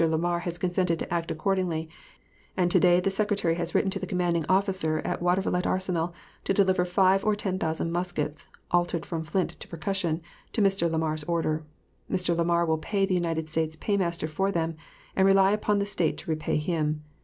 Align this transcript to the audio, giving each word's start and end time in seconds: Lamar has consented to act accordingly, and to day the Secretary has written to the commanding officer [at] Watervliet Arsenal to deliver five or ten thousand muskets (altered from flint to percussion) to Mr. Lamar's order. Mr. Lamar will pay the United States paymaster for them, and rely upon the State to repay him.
Lamar 0.01 0.39
has 0.39 0.57
consented 0.57 0.97
to 0.97 1.13
act 1.13 1.29
accordingly, 1.29 1.87
and 2.57 2.71
to 2.71 2.79
day 2.79 2.99
the 2.99 3.11
Secretary 3.11 3.53
has 3.53 3.75
written 3.75 3.91
to 3.91 3.99
the 3.99 4.07
commanding 4.07 4.43
officer 4.49 4.97
[at] 5.05 5.21
Watervliet 5.21 5.67
Arsenal 5.67 6.11
to 6.43 6.55
deliver 6.55 6.85
five 6.85 7.23
or 7.23 7.35
ten 7.35 7.59
thousand 7.59 7.91
muskets 7.91 8.47
(altered 8.71 9.05
from 9.05 9.23
flint 9.23 9.51
to 9.59 9.67
percussion) 9.67 10.19
to 10.53 10.61
Mr. 10.63 10.89
Lamar's 10.91 11.23
order. 11.25 11.63
Mr. 12.11 12.35
Lamar 12.35 12.65
will 12.65 12.79
pay 12.79 13.05
the 13.05 13.13
United 13.13 13.47
States 13.47 13.75
paymaster 13.75 14.25
for 14.27 14.51
them, 14.51 14.75
and 15.15 15.27
rely 15.27 15.51
upon 15.51 15.77
the 15.77 15.85
State 15.85 16.17
to 16.17 16.31
repay 16.31 16.57
him. 16.57 17.03